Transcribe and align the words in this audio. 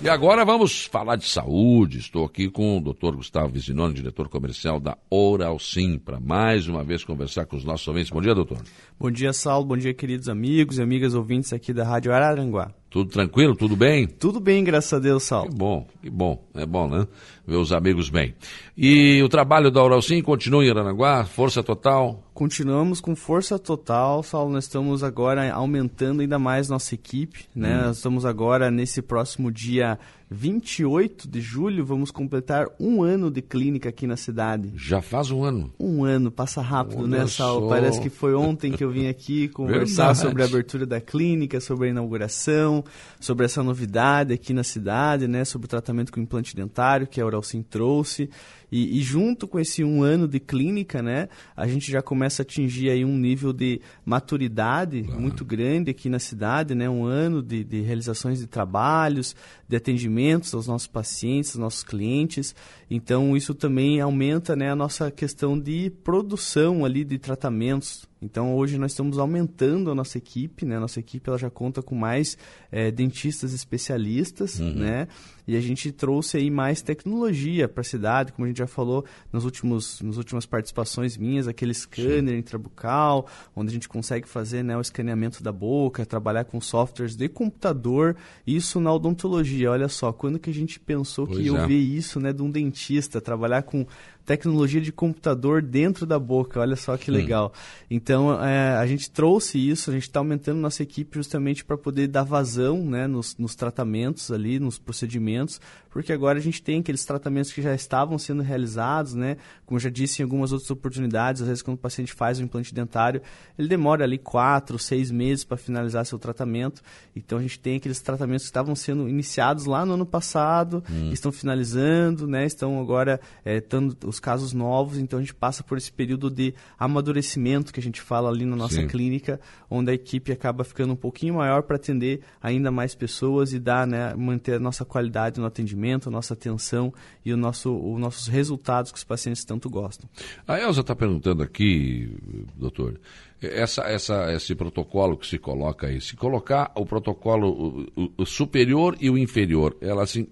E 0.00 0.08
agora 0.08 0.44
vamos 0.44 0.84
falar 0.84 1.16
de 1.16 1.26
saúde. 1.26 1.98
Estou 1.98 2.24
aqui 2.24 2.48
com 2.48 2.78
o 2.78 2.80
Dr. 2.80 3.16
Gustavo 3.16 3.48
Vizinoni, 3.48 3.94
diretor 3.94 4.28
comercial 4.28 4.78
da 4.78 4.96
Oral 5.10 5.58
Sim, 5.58 5.98
para 5.98 6.20
mais 6.20 6.68
uma 6.68 6.84
vez 6.84 7.02
conversar 7.02 7.46
com 7.46 7.56
os 7.56 7.64
nossos 7.64 7.88
ouvintes. 7.88 8.10
Bom 8.12 8.20
dia, 8.20 8.32
doutor. 8.32 8.58
Bom 8.96 9.10
dia, 9.10 9.32
Saulo. 9.32 9.66
Bom 9.66 9.76
dia, 9.76 9.92
queridos 9.92 10.28
amigos 10.28 10.78
e 10.78 10.82
amigas 10.82 11.14
ouvintes 11.14 11.52
aqui 11.52 11.72
da 11.72 11.82
Rádio 11.82 12.12
Araranguá. 12.12 12.70
Tudo 12.88 13.10
tranquilo? 13.10 13.56
Tudo 13.56 13.74
bem? 13.74 14.06
Tudo 14.06 14.38
bem, 14.38 14.62
graças 14.62 14.92
a 14.92 15.00
Deus, 15.00 15.24
Saulo. 15.24 15.50
Que 15.50 15.56
bom, 15.56 15.86
que 16.00 16.08
bom. 16.08 16.44
É 16.54 16.64
bom, 16.64 16.88
né? 16.88 17.04
Os 17.48 17.72
amigos 17.72 18.10
bem. 18.10 18.34
E 18.76 19.22
o 19.22 19.28
trabalho 19.28 19.70
da 19.70 19.82
Oral 19.82 20.02
Sim 20.02 20.20
continua 20.20 20.64
em 20.64 20.70
Aranaguá? 20.70 21.24
Força 21.24 21.62
total? 21.62 22.22
Continuamos 22.34 23.00
com 23.00 23.16
força 23.16 23.58
total, 23.58 24.22
Saulo. 24.22 24.52
Nós 24.52 24.64
estamos 24.64 25.02
agora 25.02 25.50
aumentando 25.52 26.20
ainda 26.20 26.38
mais 26.38 26.68
nossa 26.68 26.94
equipe, 26.94 27.46
né? 27.54 27.76
Hum. 27.76 27.86
Nós 27.86 27.96
estamos 27.96 28.24
agora 28.24 28.70
nesse 28.70 29.00
próximo 29.02 29.50
dia 29.50 29.98
28 30.30 31.28
de 31.28 31.40
julho, 31.40 31.84
vamos 31.84 32.10
completar 32.10 32.66
um 32.78 33.02
ano 33.02 33.30
de 33.30 33.40
clínica 33.40 33.88
aqui 33.88 34.06
na 34.06 34.16
cidade. 34.16 34.72
Já 34.76 35.00
faz 35.00 35.30
um 35.30 35.42
ano? 35.42 35.72
Um 35.80 36.04
ano, 36.04 36.30
passa 36.30 36.60
rápido, 36.60 37.04
Olha 37.04 37.20
né, 37.20 37.26
Sal? 37.26 37.60
Só. 37.60 37.68
Parece 37.68 38.00
que 38.00 38.10
foi 38.10 38.34
ontem 38.34 38.70
que 38.70 38.84
eu 38.84 38.90
vim 38.90 39.08
aqui 39.08 39.48
conversar 39.50 40.12
Verdade. 40.12 40.18
sobre 40.18 40.42
a 40.42 40.46
abertura 40.46 40.86
da 40.86 41.00
clínica, 41.00 41.60
sobre 41.60 41.88
a 41.88 41.90
inauguração, 41.90 42.84
sobre 43.18 43.46
essa 43.46 43.62
novidade 43.62 44.34
aqui 44.34 44.52
na 44.52 44.62
cidade, 44.62 45.26
né? 45.26 45.44
Sobre 45.44 45.64
o 45.66 45.68
tratamento 45.68 46.12
com 46.12 46.20
implante 46.20 46.54
dentário 46.54 47.06
que 47.06 47.20
a 47.20 47.26
Oralcim 47.38 47.62
trouxe. 47.62 48.28
E, 48.70 48.98
e, 48.98 49.02
junto 49.02 49.48
com 49.48 49.58
esse 49.58 49.82
um 49.82 50.02
ano 50.02 50.28
de 50.28 50.38
clínica, 50.38 51.02
né, 51.02 51.28
a 51.56 51.66
gente 51.66 51.90
já 51.90 52.02
começa 52.02 52.42
a 52.42 52.44
atingir 52.44 52.90
aí 52.90 53.04
um 53.04 53.16
nível 53.16 53.52
de 53.52 53.80
maturidade 54.04 55.02
muito 55.02 55.44
grande 55.44 55.90
aqui 55.90 56.08
na 56.08 56.18
cidade, 56.18 56.74
né, 56.74 56.88
um 56.88 57.04
ano 57.04 57.42
de, 57.42 57.64
de 57.64 57.80
realizações 57.80 58.38
de 58.38 58.46
trabalhos, 58.46 59.34
de 59.66 59.76
atendimentos 59.76 60.54
aos 60.54 60.66
nossos 60.66 60.86
pacientes, 60.86 61.50
aos 61.52 61.60
nossos 61.60 61.82
clientes. 61.82 62.54
Então 62.90 63.36
isso 63.36 63.54
também 63.54 64.00
aumenta, 64.00 64.54
né, 64.54 64.70
a 64.70 64.76
nossa 64.76 65.10
questão 65.10 65.58
de 65.58 65.90
produção 66.04 66.84
ali 66.84 67.04
de 67.04 67.18
tratamentos 67.18 68.08
então 68.20 68.54
hoje 68.56 68.78
nós 68.78 68.92
estamos 68.92 69.18
aumentando 69.18 69.90
a 69.90 69.94
nossa 69.94 70.18
equipe, 70.18 70.66
né? 70.66 70.76
A 70.76 70.80
nossa 70.80 70.98
equipe 70.98 71.28
ela 71.28 71.38
já 71.38 71.48
conta 71.48 71.80
com 71.80 71.94
mais 71.94 72.36
é, 72.70 72.90
dentistas 72.90 73.52
especialistas, 73.52 74.58
uhum. 74.58 74.74
né? 74.74 75.08
E 75.46 75.56
a 75.56 75.60
gente 75.60 75.90
trouxe 75.92 76.36
aí 76.36 76.50
mais 76.50 76.82
tecnologia 76.82 77.68
para 77.68 77.80
a 77.80 77.84
cidade, 77.84 78.32
como 78.32 78.44
a 78.44 78.48
gente 78.48 78.57
já 78.58 78.66
falou 78.66 79.04
nos 79.32 79.44
últimos, 79.44 80.00
nas 80.00 80.16
últimas 80.16 80.46
participações 80.46 81.16
minhas, 81.16 81.48
aquele 81.48 81.74
scanner 81.74 82.34
Sim. 82.34 82.38
intrabucal, 82.38 83.26
onde 83.54 83.70
a 83.70 83.72
gente 83.72 83.88
consegue 83.88 84.28
fazer 84.28 84.62
né, 84.62 84.76
o 84.76 84.80
escaneamento 84.80 85.42
da 85.42 85.52
boca, 85.52 86.04
trabalhar 86.04 86.44
com 86.44 86.60
softwares 86.60 87.16
de 87.16 87.28
computador, 87.28 88.16
isso 88.46 88.80
na 88.80 88.92
odontologia. 88.92 89.70
Olha 89.70 89.88
só, 89.88 90.12
quando 90.12 90.38
que 90.38 90.50
a 90.50 90.54
gente 90.54 90.78
pensou 90.78 91.26
pois 91.26 91.38
que 91.38 91.44
ia 91.44 91.58
é. 91.58 91.66
ver 91.66 91.78
isso 91.78 92.20
né, 92.20 92.32
de 92.32 92.42
um 92.42 92.50
dentista, 92.50 93.20
trabalhar 93.20 93.62
com 93.62 93.86
tecnologia 94.28 94.78
de 94.78 94.92
computador 94.92 95.62
dentro 95.62 96.04
da 96.04 96.18
boca. 96.18 96.60
Olha 96.60 96.76
só 96.76 96.98
que 96.98 97.10
legal. 97.10 97.50
Então, 97.90 98.44
é, 98.44 98.76
a 98.76 98.86
gente 98.86 99.10
trouxe 99.10 99.58
isso, 99.58 99.88
a 99.88 99.94
gente 99.94 100.02
está 100.02 100.20
aumentando 100.20 100.60
nossa 100.60 100.82
equipe 100.82 101.16
justamente 101.16 101.64
para 101.64 101.78
poder 101.78 102.08
dar 102.08 102.24
vazão 102.24 102.84
né, 102.84 103.06
nos, 103.06 103.38
nos, 103.38 103.54
tratamentos 103.54 104.30
ali, 104.30 104.60
nos 104.60 104.78
procedimentos, 104.78 105.58
porque 105.88 106.12
agora 106.12 106.38
a 106.38 106.42
gente 106.42 106.62
tem 106.62 106.80
aqueles 106.80 107.02
tratamentos 107.06 107.50
que 107.50 107.62
já 107.62 107.74
estavam 107.74 108.18
sendo 108.18 108.42
realizados, 108.42 109.14
né? 109.14 109.38
Como 109.64 109.80
já 109.80 109.88
disse 109.88 110.20
em 110.20 110.24
algumas 110.24 110.52
outras 110.52 110.70
oportunidades, 110.70 111.40
às 111.40 111.48
vezes 111.48 111.62
quando 111.62 111.78
o 111.78 111.80
paciente 111.80 112.12
faz 112.12 112.38
o 112.38 112.42
implante 112.42 112.74
dentário, 112.74 113.22
ele 113.58 113.66
demora 113.66 114.04
ali 114.04 114.18
quatro, 114.18 114.78
seis 114.78 115.10
meses 115.10 115.42
para 115.42 115.56
finalizar 115.56 116.04
seu 116.04 116.18
tratamento. 116.18 116.82
Então, 117.16 117.38
a 117.38 117.42
gente 117.42 117.58
tem 117.58 117.76
aqueles 117.76 118.02
tratamentos 118.02 118.44
que 118.44 118.50
estavam 118.50 118.76
sendo 118.76 119.08
iniciados 119.08 119.64
lá 119.64 119.86
no 119.86 119.94
ano 119.94 120.04
passado, 120.04 120.84
hum. 120.90 121.10
estão 121.10 121.32
finalizando, 121.32 122.26
né? 122.26 122.44
Estão 122.44 122.78
agora, 122.78 123.18
é, 123.42 123.58
tando, 123.60 123.96
os 124.06 124.17
os 124.18 124.20
casos 124.20 124.52
novos, 124.52 124.98
então 124.98 125.18
a 125.18 125.22
gente 125.22 125.34
passa 125.34 125.62
por 125.62 125.78
esse 125.78 125.90
período 125.90 126.30
de 126.30 126.52
amadurecimento 126.78 127.72
que 127.72 127.80
a 127.80 127.82
gente 127.82 128.00
fala 128.00 128.28
ali 128.28 128.44
na 128.44 128.56
nossa 128.56 128.74
Sim. 128.74 128.86
clínica, 128.88 129.40
onde 129.70 129.90
a 129.90 129.94
equipe 129.94 130.32
acaba 130.32 130.64
ficando 130.64 130.92
um 130.92 130.96
pouquinho 130.96 131.34
maior 131.34 131.62
para 131.62 131.76
atender 131.76 132.20
ainda 132.42 132.70
mais 132.70 132.94
pessoas 132.94 133.52
e 133.52 133.58
dar, 133.58 133.86
né, 133.86 134.14
manter 134.14 134.54
a 134.54 134.60
nossa 134.60 134.84
qualidade 134.84 135.40
no 135.40 135.46
atendimento, 135.46 136.08
a 136.08 136.12
nossa 136.12 136.34
atenção 136.34 136.92
e 137.24 137.32
o 137.32 137.36
nosso, 137.36 137.74
os 137.74 138.00
nossos 138.00 138.26
resultados 138.26 138.90
que 138.90 138.98
os 138.98 139.04
pacientes 139.04 139.44
tanto 139.44 139.70
gostam. 139.70 140.08
A 140.46 140.58
Elza 140.58 140.80
está 140.80 140.94
perguntando 140.94 141.42
aqui, 141.42 142.16
doutor, 142.56 143.00
essa, 143.40 143.82
essa, 143.82 144.32
esse 144.32 144.54
protocolo 144.54 145.16
que 145.16 145.26
se 145.26 145.38
coloca 145.38 145.86
aí, 145.86 146.00
se 146.00 146.16
colocar 146.16 146.72
o 146.74 146.84
protocolo 146.84 147.86
o, 147.96 148.12
o, 148.18 148.26
superior 148.26 148.96
e 149.00 149.08
o 149.08 149.16
inferior, 149.16 149.76
ela 149.80 150.02
assim, 150.02 150.26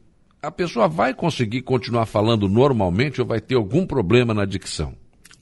a 0.47 0.51
pessoa 0.53 0.87
vai 0.87 1.13
conseguir 1.13 1.63
continuar 1.63 2.07
falando 2.07 2.49
normalmente 2.49 3.21
ou 3.21 3.27
vai 3.27 3.41
ter 3.41 3.57
algum 3.57 3.85
problema 3.85 4.33
na 4.33 4.45
dicção? 4.45 4.95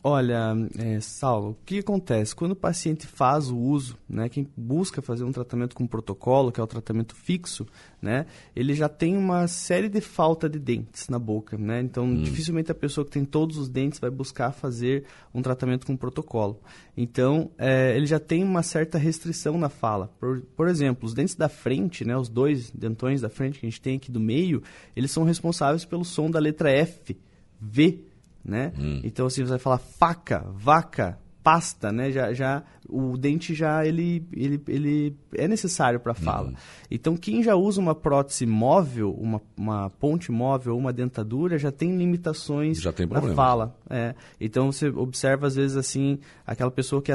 Olha, 0.06 0.54
é, 0.76 1.00
Saulo, 1.00 1.52
o 1.52 1.56
que 1.64 1.78
acontece? 1.78 2.36
Quando 2.36 2.52
o 2.52 2.56
paciente 2.56 3.06
faz 3.06 3.48
o 3.48 3.56
uso, 3.56 3.96
né, 4.06 4.28
quem 4.28 4.46
busca 4.54 5.00
fazer 5.00 5.24
um 5.24 5.32
tratamento 5.32 5.74
com 5.74 5.86
protocolo, 5.86 6.52
que 6.52 6.60
é 6.60 6.62
o 6.62 6.66
tratamento 6.66 7.16
fixo, 7.16 7.66
né, 8.02 8.26
ele 8.54 8.74
já 8.74 8.86
tem 8.86 9.16
uma 9.16 9.48
série 9.48 9.88
de 9.88 10.02
falta 10.02 10.46
de 10.46 10.58
dentes 10.58 11.08
na 11.08 11.18
boca. 11.18 11.56
Né? 11.56 11.80
Então, 11.80 12.04
hum. 12.04 12.22
dificilmente 12.22 12.70
a 12.70 12.74
pessoa 12.74 13.02
que 13.02 13.12
tem 13.12 13.24
todos 13.24 13.56
os 13.56 13.70
dentes 13.70 13.98
vai 13.98 14.10
buscar 14.10 14.52
fazer 14.52 15.04
um 15.32 15.40
tratamento 15.40 15.86
com 15.86 15.96
protocolo. 15.96 16.60
Então, 16.94 17.50
é, 17.56 17.96
ele 17.96 18.04
já 18.04 18.20
tem 18.20 18.44
uma 18.44 18.62
certa 18.62 18.98
restrição 18.98 19.56
na 19.56 19.70
fala. 19.70 20.12
Por, 20.20 20.42
por 20.54 20.68
exemplo, 20.68 21.06
os 21.06 21.14
dentes 21.14 21.34
da 21.34 21.48
frente, 21.48 22.04
né, 22.04 22.14
os 22.14 22.28
dois 22.28 22.70
dentões 22.70 23.22
da 23.22 23.30
frente 23.30 23.58
que 23.58 23.64
a 23.64 23.70
gente 23.70 23.80
tem 23.80 23.96
aqui 23.96 24.12
do 24.12 24.20
meio, 24.20 24.62
eles 24.94 25.10
são 25.10 25.24
responsáveis 25.24 25.86
pelo 25.86 26.04
som 26.04 26.30
da 26.30 26.38
letra 26.38 26.70
F, 26.70 27.16
V, 27.58 28.04
né? 28.44 28.72
Hum. 28.78 29.00
Então, 29.02 29.26
assim, 29.26 29.42
você 29.42 29.50
vai 29.50 29.58
falar 29.58 29.78
faca, 29.78 30.44
vaca, 30.52 31.18
pasta, 31.42 31.92
né? 31.92 32.10
Já, 32.10 32.32
já 32.32 32.62
o 32.88 33.16
dente 33.16 33.54
já 33.54 33.86
ele, 33.86 34.26
ele, 34.32 34.62
ele 34.68 35.16
é 35.34 35.48
necessário 35.48 35.98
para 35.98 36.12
a 36.12 36.14
fala. 36.14 36.48
Uhum. 36.48 36.54
Então, 36.90 37.16
quem 37.16 37.42
já 37.42 37.54
usa 37.54 37.80
uma 37.80 37.94
prótese 37.94 38.46
móvel, 38.46 39.12
uma, 39.18 39.40
uma 39.56 39.90
ponte 39.90 40.30
móvel 40.30 40.74
ou 40.74 40.78
uma 40.78 40.92
dentadura, 40.92 41.58
já 41.58 41.72
tem 41.72 41.96
limitações 41.96 42.80
já 42.80 42.92
tem 42.92 43.06
na 43.06 43.22
fala. 43.34 43.76
É. 43.88 44.14
Então, 44.40 44.70
você 44.70 44.88
observa, 44.88 45.46
às 45.46 45.56
vezes, 45.56 45.76
assim, 45.76 46.18
aquela 46.46 46.70
pessoa 46.70 47.00
que 47.00 47.12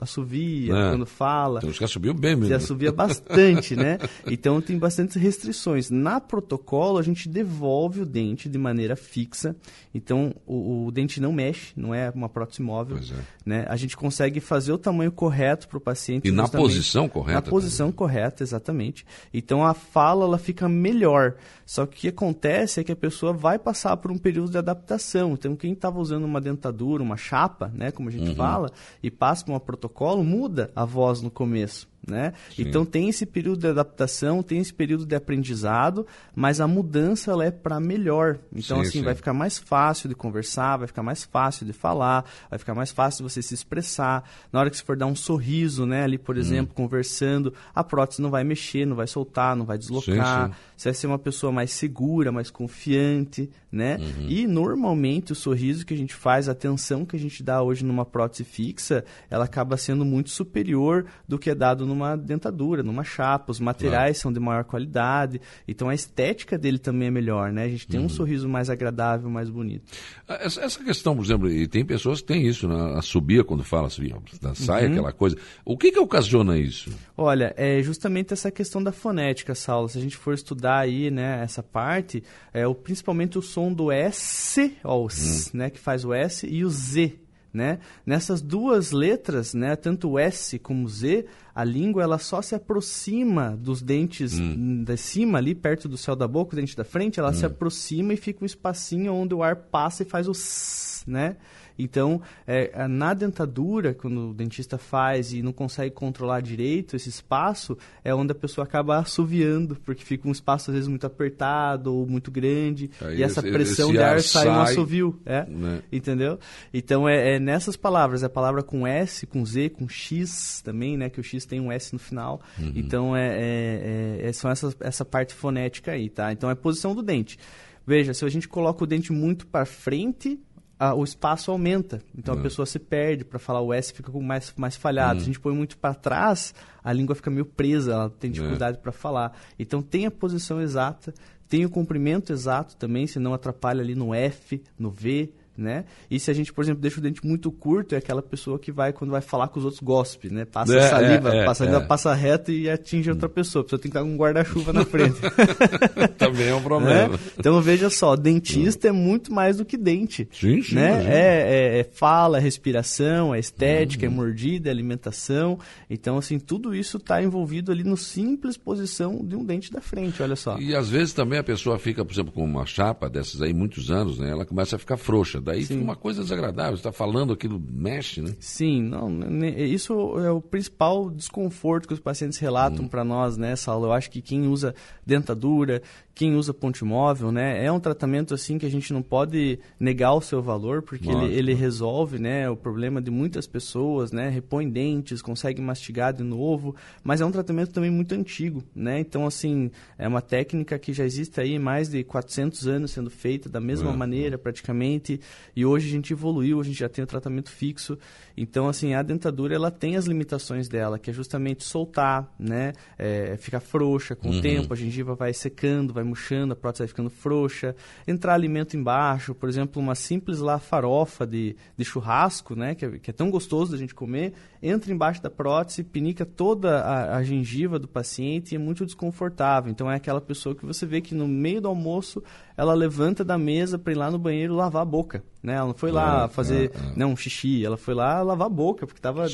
assovia 0.00 0.74
é. 0.74 0.90
quando 0.90 1.06
fala. 1.06 1.60
Tem 1.60 1.70
uns 1.70 1.78
que 1.78 1.84
assobiam 1.84 2.14
bem 2.14 2.34
mesmo. 2.34 2.48
Que 2.48 2.54
assovia 2.54 2.92
bastante, 2.92 3.76
né? 3.76 3.98
Então, 4.26 4.60
tem 4.60 4.78
bastantes 4.78 5.16
restrições. 5.16 5.90
Na 5.90 6.20
protocolo, 6.20 6.98
a 6.98 7.02
gente 7.02 7.28
devolve 7.28 8.00
o 8.00 8.06
dente 8.06 8.48
de 8.48 8.58
maneira 8.58 8.96
fixa. 8.96 9.54
Então, 9.94 10.34
o, 10.46 10.86
o 10.86 10.90
dente 10.90 11.20
não 11.20 11.32
mexe, 11.32 11.72
não 11.76 11.94
é 11.94 12.10
uma 12.10 12.28
prótese 12.28 12.62
móvel. 12.62 12.96
É. 12.96 13.22
Né? 13.44 13.66
A 13.68 13.76
gente 13.76 13.96
consegue 13.96 14.40
fazer 14.40 14.72
o 14.72 14.78
tamanho 14.78 15.01
tamanho 15.02 15.12
correto 15.12 15.68
para 15.68 15.78
o 15.78 15.80
paciente. 15.80 16.28
E 16.28 16.30
na 16.30 16.48
posição 16.48 17.08
correta? 17.08 17.40
Na 17.40 17.42
posição 17.42 17.86
também. 17.86 17.96
correta, 17.96 18.42
exatamente. 18.42 19.04
Então 19.32 19.64
a 19.64 19.74
fala 19.74 20.24
ela 20.24 20.38
fica 20.38 20.68
melhor. 20.68 21.34
Só 21.66 21.86
que 21.86 21.96
o 21.96 22.00
que 22.00 22.08
acontece 22.08 22.80
é 22.80 22.84
que 22.84 22.92
a 22.92 22.96
pessoa 22.96 23.32
vai 23.32 23.58
passar 23.58 23.96
por 23.96 24.10
um 24.10 24.18
período 24.18 24.50
de 24.50 24.58
adaptação. 24.58 25.32
Então 25.32 25.56
quem 25.56 25.72
estava 25.72 25.98
usando 25.98 26.24
uma 26.24 26.40
dentadura, 26.40 27.02
uma 27.02 27.16
chapa, 27.16 27.72
né, 27.74 27.90
como 27.90 28.08
a 28.08 28.12
gente 28.12 28.30
uhum. 28.30 28.36
fala, 28.36 28.70
e 29.02 29.10
passa 29.10 29.44
por 29.44 29.52
um 29.52 29.58
protocolo, 29.58 30.22
muda 30.22 30.70
a 30.74 30.84
voz 30.84 31.20
no 31.20 31.30
começo. 31.30 31.91
Né? 32.06 32.32
Então 32.58 32.84
tem 32.84 33.08
esse 33.08 33.24
período 33.24 33.60
de 33.60 33.68
adaptação, 33.68 34.42
tem 34.42 34.58
esse 34.58 34.74
período 34.74 35.06
de 35.06 35.14
aprendizado, 35.14 36.04
mas 36.34 36.60
a 36.60 36.66
mudança 36.66 37.30
ela 37.30 37.44
é 37.44 37.50
para 37.50 37.78
melhor. 37.78 38.38
Então 38.52 38.78
sim, 38.78 38.82
assim 38.82 38.98
sim. 38.98 39.04
vai 39.04 39.14
ficar 39.14 39.32
mais 39.32 39.56
fácil 39.56 40.08
de 40.08 40.14
conversar, 40.16 40.78
vai 40.78 40.88
ficar 40.88 41.04
mais 41.04 41.22
fácil 41.24 41.64
de 41.64 41.72
falar, 41.72 42.24
vai 42.50 42.58
ficar 42.58 42.74
mais 42.74 42.90
fácil 42.90 43.24
de 43.24 43.32
você 43.32 43.40
se 43.40 43.54
expressar. 43.54 44.28
Na 44.52 44.58
hora 44.58 44.68
que 44.68 44.76
você 44.76 44.82
for 44.82 44.96
dar 44.96 45.06
um 45.06 45.14
sorriso, 45.14 45.86
né, 45.86 46.02
ali 46.02 46.18
por 46.18 46.36
hum. 46.36 46.40
exemplo, 46.40 46.74
conversando, 46.74 47.54
a 47.72 47.84
prótese 47.84 48.20
não 48.20 48.30
vai 48.30 48.42
mexer, 48.42 48.84
não 48.84 48.96
vai 48.96 49.06
soltar, 49.06 49.54
não 49.54 49.64
vai 49.64 49.78
deslocar. 49.78 50.50
Você 50.76 50.88
vai 50.88 50.94
ser 50.94 51.06
uma 51.06 51.18
pessoa 51.18 51.52
mais 51.52 51.70
segura, 51.70 52.32
mais 52.32 52.50
confiante, 52.50 53.48
né? 53.70 53.98
Uhum. 53.98 54.26
E 54.28 54.48
normalmente 54.48 55.30
o 55.30 55.34
sorriso 55.34 55.86
que 55.86 55.94
a 55.94 55.96
gente 55.96 56.12
faz, 56.12 56.48
a 56.48 56.52
atenção 56.52 57.06
que 57.06 57.14
a 57.14 57.18
gente 57.18 57.40
dá 57.40 57.62
hoje 57.62 57.84
numa 57.84 58.04
prótese 58.04 58.42
fixa, 58.42 59.04
ela 59.30 59.44
acaba 59.44 59.76
sendo 59.76 60.04
muito 60.04 60.30
superior 60.30 61.06
do 61.28 61.38
que 61.38 61.50
é 61.50 61.54
dado 61.54 61.86
numa 61.92 62.16
dentadura, 62.16 62.82
numa 62.82 63.04
chapa. 63.04 63.52
Os 63.52 63.60
materiais 63.60 64.16
claro. 64.16 64.22
são 64.22 64.32
de 64.32 64.40
maior 64.40 64.64
qualidade, 64.64 65.40
então 65.66 65.88
a 65.88 65.94
estética 65.94 66.58
dele 66.58 66.78
também 66.78 67.08
é 67.08 67.10
melhor, 67.10 67.52
né? 67.52 67.64
A 67.64 67.68
gente 67.68 67.86
tem 67.86 68.00
uhum. 68.00 68.06
um 68.06 68.08
sorriso 68.08 68.48
mais 68.48 68.70
agradável, 68.70 69.28
mais 69.30 69.48
bonito. 69.48 69.84
Ah, 70.28 70.38
essa, 70.40 70.60
essa, 70.62 70.82
questão, 70.82 71.14
por 71.14 71.24
exemplo, 71.24 71.50
e 71.50 71.66
tem 71.66 71.84
pessoas 71.84 72.20
que 72.20 72.26
têm 72.26 72.46
isso, 72.46 72.66
né? 72.66 72.94
a 72.96 73.02
subia 73.02 73.44
quando 73.44 73.62
fala 73.62 73.86
assim, 73.86 74.08
sai 74.54 74.86
uhum. 74.86 74.92
aquela 74.92 75.12
coisa. 75.12 75.36
O 75.64 75.76
que 75.76 75.92
que 75.92 75.98
ocasiona 75.98 76.58
isso? 76.58 76.90
Olha, 77.16 77.54
é 77.56 77.82
justamente 77.82 78.32
essa 78.32 78.50
questão 78.50 78.82
da 78.82 78.92
fonética, 78.92 79.54
Saulo. 79.54 79.88
Se 79.88 79.98
a 79.98 80.00
gente 80.00 80.16
for 80.16 80.34
estudar 80.34 80.78
aí, 80.78 81.10
né, 81.10 81.42
essa 81.42 81.62
parte, 81.62 82.22
é 82.52 82.66
o, 82.66 82.74
principalmente 82.74 83.38
o 83.38 83.42
som 83.42 83.72
do 83.72 83.92
S, 83.92 84.76
ó, 84.82 85.02
o 85.02 85.06
S, 85.06 85.50
hum. 85.54 85.58
né, 85.58 85.70
que 85.70 85.78
faz 85.78 86.04
o 86.04 86.12
S, 86.12 86.46
e 86.46 86.64
o 86.64 86.70
Z, 86.70 87.18
né? 87.52 87.78
Nessas 88.06 88.40
duas 88.40 88.92
letras, 88.92 89.52
né, 89.54 89.76
tanto 89.76 90.10
o 90.10 90.18
S 90.18 90.58
como 90.58 90.86
o 90.86 90.88
Z, 90.88 91.26
a 91.54 91.64
língua 91.64 92.02
ela 92.02 92.18
só 92.18 92.40
se 92.40 92.54
aproxima 92.54 93.56
dos 93.56 93.82
dentes 93.82 94.38
hum. 94.38 94.84
de 94.84 94.96
cima 94.96 95.38
ali 95.38 95.54
perto 95.54 95.88
do 95.88 95.98
céu 95.98 96.16
da 96.16 96.26
boca, 96.26 96.54
o 96.54 96.56
dente 96.56 96.76
da 96.76 96.84
frente, 96.84 97.20
ela 97.20 97.30
hum. 97.30 97.34
se 97.34 97.44
aproxima 97.44 98.14
e 98.14 98.16
fica 98.16 98.42
um 98.42 98.46
espacinho 98.46 99.12
onde 99.12 99.34
o 99.34 99.42
ar 99.42 99.56
passa 99.56 100.02
e 100.02 100.06
faz 100.06 100.26
o 100.28 100.32
s, 100.32 101.04
né? 101.06 101.36
Então, 101.78 102.20
é, 102.46 102.86
na 102.88 103.14
dentadura, 103.14 103.94
quando 103.94 104.30
o 104.30 104.34
dentista 104.34 104.78
faz 104.78 105.32
e 105.32 105.42
não 105.42 105.52
consegue 105.52 105.94
controlar 105.94 106.40
direito 106.40 106.96
esse 106.96 107.08
espaço, 107.08 107.76
é 108.04 108.14
onde 108.14 108.32
a 108.32 108.34
pessoa 108.34 108.64
acaba 108.64 108.98
assoviando, 108.98 109.76
porque 109.84 110.04
fica 110.04 110.28
um 110.28 110.32
espaço 110.32 110.70
às 110.70 110.74
vezes 110.74 110.88
muito 110.88 111.06
apertado 111.06 111.94
ou 111.94 112.06
muito 112.06 112.30
grande, 112.30 112.90
Aí 113.00 113.18
e 113.18 113.22
essa 113.22 113.40
esse, 113.40 113.50
pressão 113.50 113.88
esse 113.88 113.98
de 113.98 114.02
ar, 114.02 114.20
sai 114.20 114.44
no 114.46 114.60
assovio, 114.60 115.20
é, 115.24 115.44
né? 115.46 115.82
entendeu? 115.90 116.38
Então, 116.72 117.08
é, 117.08 117.36
é, 117.36 117.38
nessas 117.38 117.76
palavras, 117.76 118.22
é 118.22 118.26
a 118.26 118.30
palavra 118.30 118.62
com 118.62 118.86
S, 118.86 119.26
com 119.26 119.44
Z, 119.44 119.70
com 119.70 119.88
X 119.88 120.62
também, 120.62 120.96
né, 120.96 121.08
que 121.08 121.20
o 121.20 121.22
X 121.22 121.44
tem 121.44 121.60
um 121.60 121.70
S 121.70 121.92
no 121.92 121.98
final, 121.98 122.40
uhum. 122.58 122.72
então 122.74 123.16
é, 123.16 123.28
é, 123.28 124.18
é, 124.22 124.28
é 124.28 124.32
são 124.32 124.50
essa, 124.50 124.74
essa 124.80 125.04
parte 125.04 125.34
fonética 125.34 125.92
aí, 125.92 126.08
tá? 126.08 126.32
Então, 126.32 126.48
é 126.48 126.52
a 126.52 126.56
posição 126.56 126.94
do 126.94 127.02
dente. 127.02 127.38
Veja, 127.86 128.14
se 128.14 128.24
a 128.24 128.28
gente 128.28 128.48
coloca 128.48 128.84
o 128.84 128.86
dente 128.86 129.12
muito 129.12 129.46
para 129.46 129.64
frente, 129.64 130.38
a, 130.82 130.94
o 130.94 131.04
espaço 131.04 131.52
aumenta. 131.52 132.02
Então 132.12 132.34
a 132.34 132.36
uhum. 132.36 132.42
pessoa 132.42 132.66
se 132.66 132.80
perde 132.80 133.24
para 133.24 133.38
falar 133.38 133.60
o 133.60 133.72
S 133.72 133.92
fica 133.92 134.10
com 134.10 134.20
mais, 134.20 134.52
mais 134.56 134.74
falhado. 134.74 135.14
Uhum. 135.14 135.20
Se 135.20 135.22
a 135.22 135.26
gente 135.26 135.40
põe 135.40 135.54
muito 135.54 135.78
para 135.78 135.94
trás, 135.94 136.52
a 136.82 136.92
língua 136.92 137.14
fica 137.14 137.30
meio 137.30 137.44
presa, 137.44 137.92
ela 137.92 138.10
tem 138.10 138.32
dificuldade 138.32 138.78
para 138.78 138.90
falar. 138.90 139.32
Então 139.56 139.80
tem 139.80 140.06
a 140.06 140.10
posição 140.10 140.60
exata, 140.60 141.14
tem 141.48 141.64
o 141.64 141.70
comprimento 141.70 142.32
exato 142.32 142.76
também, 142.76 143.06
senão 143.06 143.32
atrapalha 143.32 143.80
ali 143.80 143.94
no 143.94 144.12
F, 144.12 144.60
no 144.76 144.90
V, 144.90 145.32
né? 145.56 145.84
E 146.10 146.18
se 146.18 146.30
a 146.30 146.34
gente, 146.34 146.52
por 146.52 146.64
exemplo, 146.64 146.80
deixa 146.80 146.98
o 146.98 147.02
dente 147.02 147.24
muito 147.26 147.50
curto, 147.50 147.94
é 147.94 147.98
aquela 147.98 148.22
pessoa 148.22 148.58
que 148.58 148.72
vai, 148.72 148.92
quando 148.92 149.10
vai 149.10 149.20
falar 149.20 149.48
com 149.48 149.58
os 149.58 149.64
outros, 149.64 149.82
gospe, 149.82 150.32
né? 150.32 150.44
Passa 150.44 150.76
é, 150.76 150.88
saliva, 150.88 151.34
é, 151.34 151.44
passa, 151.44 151.64
é. 151.66 151.80
passa 151.80 152.14
reto 152.14 152.50
e 152.50 152.70
atinge 152.70 153.10
outra 153.10 153.28
pessoa. 153.28 153.60
A 153.60 153.64
pessoa 153.64 153.78
tem 153.78 153.90
que 153.90 153.96
estar 153.96 154.02
com 154.06 154.14
um 154.14 154.16
guarda-chuva 154.16 154.72
na 154.72 154.84
frente. 154.84 155.20
Também 156.16 156.48
é 156.48 156.54
um 156.54 156.62
problema. 156.62 157.08
Né? 157.08 157.18
Então 157.38 157.60
veja 157.60 157.90
só, 157.90 158.16
dentista 158.16 158.88
é 158.88 158.92
muito 158.92 159.32
mais 159.32 159.58
do 159.58 159.64
que 159.64 159.76
dente. 159.76 160.28
Sim, 160.32 160.62
sim. 160.62 160.74
Né? 160.74 161.04
É, 161.06 161.18
é, 161.18 161.80
é, 161.80 161.84
fala, 161.84 162.38
é 162.38 162.40
respiração, 162.40 163.34
é 163.34 163.38
estética, 163.38 164.06
é 164.06 164.08
uhum. 164.08 164.14
é 164.14 164.16
mordida, 164.16 164.70
é 164.70 164.72
alimentação. 164.72 165.58
Então, 165.90 166.16
assim, 166.16 166.38
tudo 166.38 166.74
isso 166.74 166.96
está 166.96 167.22
envolvido 167.22 167.70
ali 167.70 167.84
no 167.84 167.96
simples 167.96 168.56
posição 168.56 169.24
de 169.24 169.36
um 169.36 169.44
dente 169.44 169.70
da 169.70 169.80
frente, 169.80 170.22
olha 170.22 170.36
só. 170.36 170.58
E 170.58 170.74
às 170.74 170.88
vezes 170.88 171.12
também 171.12 171.38
a 171.38 171.44
pessoa 171.44 171.78
fica, 171.78 172.04
por 172.04 172.12
exemplo, 172.12 172.32
com 172.32 172.44
uma 172.44 172.64
chapa 172.64 173.10
dessas 173.10 173.42
aí 173.42 173.52
muitos 173.52 173.90
anos, 173.90 174.18
né? 174.18 174.30
Ela 174.30 174.46
começa 174.46 174.76
a 174.76 174.78
ficar 174.78 174.96
frouxa 174.96 175.41
Daí 175.42 175.62
Sim. 175.64 175.74
fica 175.74 175.84
uma 175.84 175.96
coisa 175.96 176.22
desagradável. 176.22 176.76
Você 176.76 176.80
está 176.80 176.92
falando 176.92 177.32
aquilo, 177.32 177.62
mexe, 177.70 178.20
né? 178.20 178.34
Sim, 178.38 178.82
não, 178.82 179.10
isso 179.44 180.18
é 180.18 180.30
o 180.30 180.40
principal 180.40 181.10
desconforto 181.10 181.86
que 181.88 181.94
os 181.94 182.00
pacientes 182.00 182.38
relatam 182.38 182.84
hum. 182.84 182.88
para 182.88 183.04
nós, 183.04 183.36
né, 183.36 183.56
Saulo? 183.56 183.86
Eu 183.86 183.92
acho 183.92 184.10
que 184.10 184.22
quem 184.22 184.46
usa 184.46 184.74
dentadura, 185.04 185.82
quem 186.14 186.34
usa 186.34 186.52
ponte 186.52 186.84
móvel, 186.84 187.32
né, 187.32 187.64
é 187.64 187.72
um 187.72 187.80
tratamento 187.80 188.34
assim 188.34 188.58
que 188.58 188.66
a 188.66 188.70
gente 188.70 188.92
não 188.92 189.02
pode 189.02 189.58
negar 189.80 190.12
o 190.12 190.20
seu 190.20 190.42
valor, 190.42 190.82
porque 190.82 191.08
ele, 191.08 191.34
ele, 191.34 191.54
resolve, 191.54 192.18
né, 192.18 192.48
o 192.50 192.56
problema 192.56 193.00
de 193.00 193.10
muitas 193.10 193.46
pessoas, 193.46 194.12
né, 194.12 194.28
repõe 194.28 194.68
dentes, 194.68 195.22
consegue 195.22 195.62
mastigar 195.62 196.12
de 196.12 196.22
novo, 196.22 196.74
mas 197.02 197.20
é 197.20 197.26
um 197.26 197.30
tratamento 197.30 197.72
também 197.72 197.90
muito 197.90 198.14
antigo, 198.14 198.62
né? 198.74 199.00
Então 199.00 199.26
assim, 199.26 199.70
é 199.98 200.06
uma 200.06 200.20
técnica 200.20 200.78
que 200.78 200.92
já 200.92 201.04
existe 201.04 201.40
aí 201.40 201.58
mais 201.58 201.88
de 201.88 202.04
400 202.04 202.66
anos 202.66 202.90
sendo 202.90 203.10
feita 203.10 203.48
da 203.48 203.60
mesma 203.60 203.90
é, 203.90 203.96
maneira, 203.96 204.34
é. 204.34 204.38
praticamente, 204.38 205.20
e 205.56 205.64
hoje 205.64 205.88
a 205.88 205.90
gente 205.90 206.12
evoluiu, 206.12 206.60
a 206.60 206.64
gente 206.64 206.78
já 206.78 206.88
tem 206.88 207.02
o 207.02 207.06
tratamento 207.06 207.50
fixo. 207.50 207.98
Então 208.36 208.68
assim, 208.68 208.92
a 208.92 209.02
dentadura 209.02 209.54
ela 209.54 209.70
tem 209.70 209.96
as 209.96 210.04
limitações 210.04 210.68
dela, 210.68 210.98
que 210.98 211.08
é 211.08 211.12
justamente 211.12 211.64
soltar, 211.64 212.30
né, 212.38 212.74
é, 212.98 213.36
ficar 213.38 213.60
frouxa 213.60 214.14
com 214.14 214.28
uhum. 214.28 214.38
o 214.38 214.42
tempo, 214.42 214.74
a 214.74 214.76
gengiva 214.76 215.14
vai 215.14 215.32
secando, 215.32 215.92
vai 215.92 216.02
vai 216.02 216.04
murchando, 216.04 216.52
a 216.52 216.56
prótese 216.56 216.80
vai 216.80 216.88
ficando 216.88 217.08
frouxa, 217.08 217.74
entrar 218.06 218.34
alimento 218.34 218.76
embaixo, 218.76 219.34
por 219.34 219.48
exemplo, 219.48 219.80
uma 219.80 219.94
simples 219.94 220.40
lá 220.40 220.58
farofa 220.58 221.26
de, 221.26 221.56
de 221.76 221.84
churrasco, 221.84 222.54
né, 222.54 222.74
que 222.74 222.84
é, 222.84 222.98
que 222.98 223.10
é 223.10 223.12
tão 223.12 223.30
gostoso 223.30 223.72
da 223.72 223.78
gente 223.78 223.94
comer, 223.94 224.34
entra 224.62 224.92
embaixo 224.92 225.22
da 225.22 225.30
prótese, 225.30 225.84
pinica 225.84 226.26
toda 226.26 226.80
a, 226.80 227.16
a 227.16 227.22
gengiva 227.22 227.78
do 227.78 227.88
paciente 227.88 228.52
e 228.52 228.56
é 228.56 228.58
muito 228.58 228.84
desconfortável. 228.84 229.70
Então 229.70 229.90
é 229.90 229.96
aquela 229.96 230.20
pessoa 230.20 230.54
que 230.54 230.66
você 230.66 230.84
vê 230.84 231.00
que 231.00 231.14
no 231.14 231.26
meio 231.26 231.60
do 231.60 231.68
almoço 231.68 232.22
ela 232.56 232.74
levanta 232.74 233.24
da 233.24 233.38
mesa 233.38 233.78
para 233.78 233.92
ir 233.92 233.96
lá 233.96 234.10
no 234.10 234.18
banheiro 234.18 234.54
lavar 234.54 234.82
a 234.82 234.84
boca. 234.84 235.21
Né? 235.42 235.54
Ela 235.54 235.66
não 235.66 235.74
foi 235.74 235.90
lá 235.90 236.26
é, 236.26 236.28
fazer 236.28 236.70
é, 236.72 236.76
é. 236.76 236.92
Não, 236.94 237.10
um 237.10 237.16
xixi, 237.16 237.64
ela 237.66 237.76
foi 237.76 237.94
lá 237.94 238.22
lavar 238.22 238.46
a 238.46 238.50
boca, 238.50 238.86
porque 238.86 239.00
estava 239.00 239.26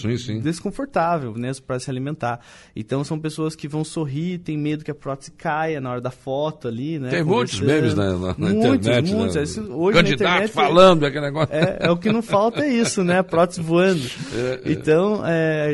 desconfortável 0.42 1.34
né, 1.36 1.52
para 1.66 1.78
se 1.78 1.90
alimentar. 1.90 2.40
Então 2.74 3.04
são 3.04 3.18
pessoas 3.18 3.54
que 3.54 3.68
vão 3.68 3.84
sorrir, 3.84 4.38
tem 4.38 4.56
medo 4.56 4.82
que 4.82 4.90
a 4.90 4.94
prótese 4.94 5.30
caia 5.32 5.82
na 5.82 5.90
hora 5.90 6.00
da 6.00 6.10
foto 6.10 6.66
ali. 6.66 6.98
Né, 6.98 7.10
tem 7.10 7.22
muitos 7.22 7.60
memes 7.60 7.94
na, 7.94 8.12
na, 8.12 8.18
na 8.18 8.34
muitos, 8.38 8.74
internet. 8.74 9.14
Muitos, 9.14 9.34
né? 9.34 9.42
muitos. 9.42 9.58
Hoje 9.58 9.98
Candidato 9.98 10.30
internet, 10.30 10.52
falando, 10.52 11.04
aquele 11.04 11.26
negócio. 11.26 11.54
É, 11.54 11.76
é, 11.80 11.90
o 11.90 11.96
que 11.98 12.10
não 12.10 12.22
falta 12.22 12.64
é 12.64 12.68
isso, 12.72 13.04
né? 13.04 13.18
A 13.18 13.24
prótese 13.24 13.60
voando. 13.60 13.98
É, 14.38 14.60
é. 14.68 14.72
então, 14.72 15.22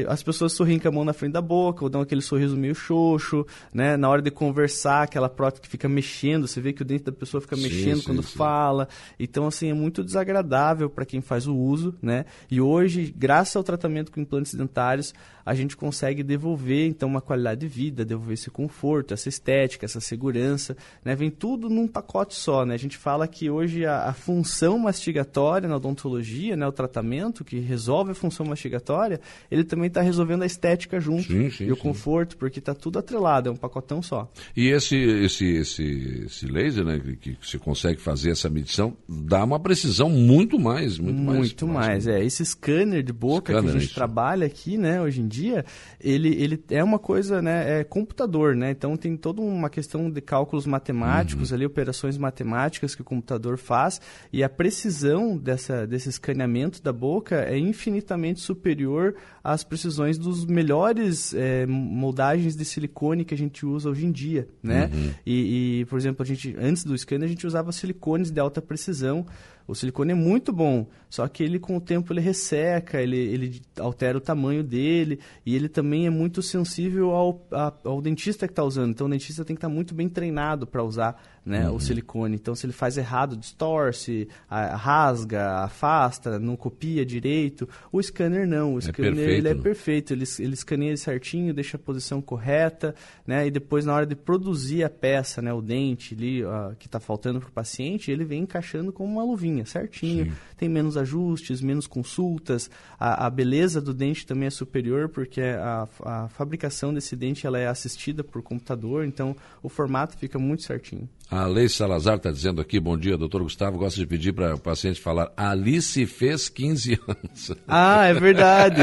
as 0.09 0.23
pessoas 0.23 0.53
sorriem 0.53 0.79
com 0.79 0.89
a 0.89 0.91
mão 0.91 1.05
na 1.05 1.13
frente 1.13 1.33
da 1.33 1.43
boca, 1.43 1.85
ou 1.85 1.91
dão 1.91 2.01
aquele 2.01 2.23
sorriso 2.23 2.57
meio 2.57 2.75
xoxo, 2.75 3.45
né? 3.73 3.97
Na 3.97 4.09
hora 4.09 4.23
de 4.23 4.31
conversar, 4.31 5.03
aquela 5.03 5.29
prótese 5.29 5.63
que 5.63 5.69
fica 5.69 5.89
mexendo, 5.89 6.47
você 6.47 6.61
vê 6.61 6.73
que 6.73 6.83
o 6.83 6.85
dente 6.85 7.05
da 7.05 7.13
pessoa 7.13 7.41
fica 7.41 7.57
sim, 7.57 7.63
mexendo 7.63 7.99
sim, 7.99 8.05
quando 8.05 8.23
sim. 8.23 8.37
fala. 8.37 8.89
Então, 9.19 9.47
assim, 9.47 9.71
é 9.71 9.75
muito 9.75 10.04
desagradável 10.05 10.89
para 10.89 11.05
quem 11.05 11.21
faz 11.21 11.47
o 11.47 11.55
uso, 11.55 11.95
né? 12.01 12.25
E 12.51 12.61
hoje, 12.61 13.13
graças 13.17 13.57
ao 13.57 13.65
tratamento 13.65 14.13
com 14.13 14.21
implantes 14.21 14.55
dentários, 14.55 15.15
a 15.45 15.55
gente 15.55 15.77
consegue 15.77 16.23
devolver 16.23 16.87
então 16.87 17.09
uma 17.09 17.21
qualidade 17.21 17.61
de 17.61 17.69
vida, 17.69 18.05
devolver 18.05 18.35
esse 18.35 18.51
conforto, 18.51 19.13
essa 19.13 19.29
estética, 19.29 19.85
essa 19.85 20.01
segurança, 20.01 20.77
né? 21.05 21.15
Vem 21.15 21.31
tudo 21.31 21.69
num 21.69 21.87
pacote 21.87 22.35
só, 22.35 22.65
né? 22.65 22.75
A 22.75 22.79
gente 22.79 22.97
fala 22.97 23.29
que 23.29 23.51
hoje 23.51 23.85
a, 23.85 24.09
a 24.09 24.13
função 24.13 24.79
mastigatória 24.79 25.69
na 25.69 25.77
odontologia, 25.77 26.57
né, 26.57 26.67
o 26.67 26.73
tratamento 26.73 27.45
que 27.45 27.59
resolve 27.59 28.13
a 28.13 28.15
função 28.15 28.47
mastigatória, 28.47 29.21
ele 29.51 29.65
também 29.65 29.89
está 29.89 30.01
resolvendo 30.01 30.43
a 30.43 30.47
estética 30.47 30.99
junto 31.01 31.25
sim, 31.25 31.51
sim, 31.51 31.65
e 31.65 31.73
o 31.73 31.77
sim. 31.77 31.83
conforto, 31.83 32.37
porque 32.37 32.59
está 32.59 32.75
tudo 32.75 32.99
atrelado, 32.99 33.49
é 33.49 33.53
um 33.53 33.57
pacotão 33.57 34.03
só. 34.03 34.31
E 34.57 34.69
esse 34.69 34.97
esse 34.97 35.45
esse, 35.57 36.23
esse 36.27 36.47
laser, 36.47 36.85
né, 36.85 36.99
que, 36.99 37.17
que 37.17 37.39
você 37.41 37.59
consegue 37.59 38.01
fazer 38.01 38.31
essa 38.31 38.49
medição, 38.49 38.97
dá 39.09 39.45
uma 39.45 39.61
precisão 39.61 39.94
muito 40.03 40.59
mais, 40.59 40.99
muito, 40.99 41.17
muito 41.17 41.27
mais. 41.27 41.39
Muito 41.39 41.69
mais, 41.69 42.07
é. 42.07 42.25
Esse 42.25 42.45
scanner 42.45 43.03
de 43.03 43.13
boca 43.13 43.53
scanner, 43.53 43.63
que 43.63 43.69
a 43.69 43.73
gente 43.73 43.89
isso. 43.89 43.95
trabalha 43.95 44.47
aqui, 44.47 44.77
né, 44.77 45.01
hoje 45.01 45.21
em 45.21 45.29
dia, 45.29 45.65
ele, 46.01 46.29
ele 46.43 46.63
é 46.71 46.83
uma 46.83 46.99
coisa, 46.99 47.41
né, 47.41 47.81
é 47.81 47.85
computador, 47.85 48.57
né? 48.57 48.71
Então 48.71 48.97
tem 48.97 49.17
toda 49.17 49.41
uma 49.41 49.71
questão 49.71 50.11
de 50.11 50.21
cálculos 50.21 50.67
matemáticos 50.67 51.51
uhum. 51.51 51.57
ali, 51.57 51.67
operações 51.67 52.19
matemáticas 52.19 52.95
que 52.95 53.03
o 53.03 53.05
computador 53.05 53.59
faz 53.59 54.01
e 54.33 54.43
a 54.43 54.49
precisão 54.49 55.37
dessa, 55.37 55.87
desse 55.87 56.09
escaneamento 56.09 56.83
da 56.83 56.93
boca 56.93 57.37
é 57.45 57.59
infinitamente 57.59 58.41
superior 58.41 59.15
às 59.43 59.63
precisões 59.63 60.19
dos 60.19 60.45
melhores 60.45 61.35
é, 61.35 61.67
moldagens 61.67 62.57
de 62.57 62.65
silicone 62.65 63.25
que 63.25 63.35
a 63.35 63.39
gente 63.39 63.67
usa 63.67 63.91
hoje 63.91 64.07
em 64.07 64.13
dia, 64.13 64.49
né? 64.63 64.91
Uhum. 64.93 65.11
E, 65.27 65.81
e, 65.81 65.85
por 65.85 65.99
exemplo, 65.99 66.23
a 66.23 66.27
gente 66.27 66.57
antes 66.59 66.85
do 66.85 66.97
scanner 66.97 67.27
a 67.27 67.29
gente 67.29 67.47
usava 67.47 67.71
silicones 67.73 68.31
de 68.31 68.41
alta 68.41 68.63
precisão 68.63 69.27
o 69.67 69.75
silicone 69.75 70.13
é 70.13 70.15
muito 70.15 70.53
bom, 70.53 70.87
só 71.09 71.27
que 71.27 71.43
ele 71.43 71.59
com 71.59 71.77
o 71.77 71.81
tempo 71.81 72.13
ele 72.13 72.21
resseca, 72.21 73.01
ele, 73.01 73.17
ele 73.17 73.63
altera 73.79 74.19
o 74.19 74.21
tamanho 74.21 74.63
dele 74.63 75.21
e 75.45 75.55
ele 75.55 75.69
também 75.69 76.07
é 76.07 76.11
muito 76.11 76.43
sensível 76.43 77.13
ao, 77.13 77.47
a, 77.51 77.73
ao 77.85 78.03
dentista 78.03 78.47
que 78.47 78.53
está 78.53 78.63
usando. 78.63 78.91
Então 78.91 79.07
o 79.07 79.11
dentista 79.11 79.45
tem 79.45 79.57
que 79.57 79.59
estar 79.59 79.69
tá 79.69 79.75
muito 79.75 79.95
bem 79.95 80.09
treinado 80.09 80.67
para 80.67 80.83
usar 80.83 81.21
né, 81.45 81.69
uhum. 81.69 81.77
o 81.77 81.81
silicone. 81.81 82.37
Então, 82.37 82.55
se 82.55 82.65
ele 82.65 82.73
faz 82.73 82.97
errado, 82.97 83.37
distorce, 83.37 84.29
rasga, 84.49 85.65
afasta, 85.65 86.39
não 86.39 86.57
copia 86.57 87.05
direito. 87.05 87.69
O 87.93 88.03
scanner 88.03 88.47
não. 88.47 88.75
O 88.75 88.79
é 88.79 88.83
scanner 88.83 89.15
perfeito, 89.15 89.39
ele 89.39 89.49
é 89.49 89.55
perfeito. 89.55 90.13
Ele, 90.13 90.25
ele 90.39 90.55
escaneia 90.55 90.97
certinho, 90.97 91.53
deixa 91.53 91.77
a 91.77 91.81
posição 91.81 92.23
correta, 92.23 92.95
né? 93.27 93.47
E 93.47 93.51
depois, 93.51 93.85
na 93.85 93.95
hora 93.95 94.07
de 94.07 94.15
produzir 94.15 94.85
a 94.85 94.91
peça, 94.91 95.43
né, 95.43 95.53
o 95.53 95.61
dente 95.61 96.15
ali, 96.15 96.43
uh, 96.43 96.75
que 96.79 96.87
está 96.87 96.99
faltando 96.99 97.41
para 97.41 97.49
o 97.49 97.53
paciente, 97.53 98.11
ele 98.11 98.25
vem 98.25 98.43
encaixando 98.43 98.93
como 98.93 99.13
uma 99.13 99.25
luvinha, 99.25 99.67
certinho. 99.67 100.27
Sim. 100.27 100.33
Tem 100.57 100.69
menos 100.69 100.97
ajustes, 100.97 101.61
menos 101.61 101.87
consultas. 101.87 102.71
A, 102.99 103.27
a, 103.27 103.31
beleza 103.31 103.81
do 103.81 103.93
dente 103.93 104.27
também 104.27 104.47
é 104.47 104.51
superior, 104.51 105.09
porque 105.09 105.43
a, 105.43 105.87
a 106.03 106.29
fabricação 106.29 106.95
desse 106.95 107.15
dente 107.15 107.47
ela 107.47 107.59
é 107.59 107.67
assistida 107.67 108.25
por 108.25 108.43
computador. 108.43 109.05
Então, 109.05 109.37
o 109.63 109.69
formato 109.69 110.17
fica 110.17 110.39
muito 110.39 110.63
certinho. 110.63 111.09
A 111.35 111.47
Lei 111.49 111.69
Salazar 111.69 112.15
está 112.15 112.31
dizendo 112.31 112.61
aqui, 112.61 112.79
bom 112.79 112.97
dia, 112.97 113.19
doutor 113.19 113.43
Gustavo, 113.43 113.77
gosta 113.77 113.99
de 113.99 114.07
pedir 114.07 114.33
para 114.33 114.55
o 114.55 114.59
paciente 114.59 115.01
falar, 115.01 115.33
Alice 115.37 116.07
fez 116.07 116.49
15 116.49 117.01
anos. 117.09 117.51
Ah, 117.67 118.07
é 118.07 118.15
verdade. 118.15 118.83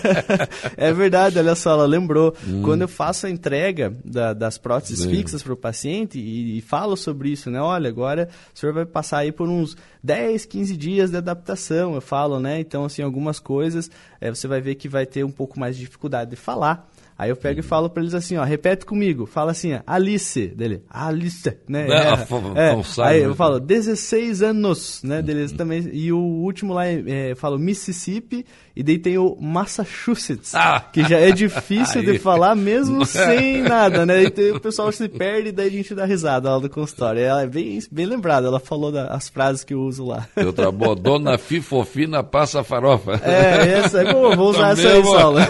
é 0.74 0.90
verdade, 0.90 1.38
olha 1.38 1.54
só, 1.54 1.72
ela 1.72 1.84
lembrou. 1.84 2.34
Hum. 2.48 2.62
Quando 2.62 2.80
eu 2.80 2.88
faço 2.88 3.26
a 3.26 3.30
entrega 3.30 3.94
da, 4.02 4.32
das 4.32 4.56
próteses 4.56 5.04
fixas 5.04 5.42
para 5.42 5.52
o 5.52 5.56
paciente 5.56 6.18
e, 6.18 6.56
e, 6.56 6.60
falo 6.62 6.96
sobre 6.96 7.28
isso, 7.28 7.50
né? 7.50 7.60
Olha, 7.60 7.90
agora 7.90 8.30
o 8.54 8.58
senhor 8.58 8.72
vai 8.72 8.86
passar 8.86 9.18
aí 9.18 9.30
por 9.30 9.46
uns 9.46 9.76
10, 10.06 10.46
15 10.46 10.76
dias 10.76 11.10
de 11.10 11.16
adaptação, 11.16 11.96
eu 11.96 12.00
falo, 12.00 12.38
né? 12.38 12.60
Então, 12.60 12.84
assim, 12.84 13.02
algumas 13.02 13.40
coisas 13.40 13.90
é, 14.20 14.30
você 14.30 14.46
vai 14.46 14.60
ver 14.60 14.76
que 14.76 14.88
vai 14.88 15.04
ter 15.04 15.24
um 15.24 15.30
pouco 15.30 15.58
mais 15.58 15.76
de 15.76 15.84
dificuldade 15.84 16.30
de 16.30 16.36
falar. 16.36 16.88
Aí 17.18 17.30
eu 17.30 17.36
pego 17.36 17.60
e 17.60 17.62
falo 17.62 17.90
para 17.90 18.02
eles 18.02 18.14
assim, 18.14 18.36
ó, 18.36 18.44
repete 18.44 18.84
comigo, 18.84 19.26
fala 19.26 19.50
assim, 19.50 19.74
ó, 19.74 19.80
Alice, 19.86 20.48
dele, 20.48 20.82
Alice, 20.88 21.50
né? 21.66 21.88
É, 21.88 22.12
é, 22.70 22.74
é. 22.74 23.02
Aí 23.02 23.22
eu 23.22 23.34
falo 23.34 23.58
16 23.58 24.42
anos, 24.42 25.02
né, 25.02 25.22
deles 25.22 25.50
também, 25.50 25.88
e 25.92 26.12
o 26.12 26.18
último 26.18 26.74
lá, 26.74 26.86
é, 26.86 27.32
eu 27.32 27.36
falo 27.36 27.58
Mississippi, 27.58 28.44
e 28.76 28.82
daí 28.82 28.98
tem 28.98 29.16
o 29.16 29.34
Massachusetts, 29.40 30.54
ah. 30.54 30.80
que 30.92 31.02
já 31.02 31.18
é 31.18 31.30
difícil 31.30 32.02
de 32.02 32.18
falar 32.18 32.54
mesmo 32.54 33.06
sem 33.08 33.62
nada, 33.62 34.04
né? 34.04 34.24
E 34.24 34.50
o 34.50 34.60
pessoal 34.60 34.92
se 34.92 35.08
perde 35.08 35.48
e 35.48 35.52
daí 35.52 35.68
a 35.68 35.70
gente 35.70 35.94
dá 35.94 36.04
risada 36.04 36.50
lá 36.50 36.58
do 36.58 36.68
consultório. 36.68 37.22
Ela 37.22 37.44
é 37.44 37.46
bem, 37.46 37.78
bem 37.90 38.04
lembrada, 38.04 38.48
ela 38.48 38.60
falou 38.60 38.92
da, 38.92 39.06
as 39.06 39.30
frases 39.30 39.64
que 39.64 39.72
eu 39.72 39.80
uso 39.80 40.04
lá. 40.04 40.28
Outra 40.36 40.70
boa, 40.70 40.94
Dona 40.94 41.38
Fifofina 41.46 42.22
passa 42.22 42.62
farofa. 42.62 43.18
É, 43.24 43.78
essa 43.78 44.02
é 44.02 44.12
boa, 44.12 44.36
vou 44.36 44.50
usar 44.50 44.72
essa 44.72 44.88
aí, 44.88 45.02
Saulo. 45.02 45.38